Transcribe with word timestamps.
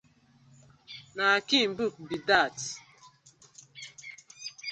Na 1.15 1.25
Akin 1.39 1.69
book 1.77 1.95
bi 2.07 2.17
dat. 2.27 2.57